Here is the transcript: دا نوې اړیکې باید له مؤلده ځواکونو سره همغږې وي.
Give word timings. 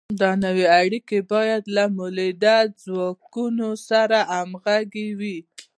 دا 0.21 0.31
نوې 0.45 0.65
اړیکې 0.81 1.19
باید 1.31 1.63
له 1.75 1.83
مؤلده 1.95 2.57
ځواکونو 2.83 3.69
سره 3.89 4.17
همغږې 4.33 5.07
وي. 5.19 5.37